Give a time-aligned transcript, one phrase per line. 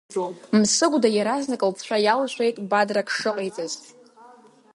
[0.59, 3.73] Мсыгәда иаразнак лцәа иалашәеит, Бадра ак шыҟаиҵаз.